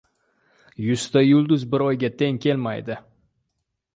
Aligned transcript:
•Yuzta 0.85 1.21
yulduz 1.25 1.67
bir 1.75 1.85
Oyga 1.89 2.11
teng 2.21 2.39
kelmaydi. 2.47 2.97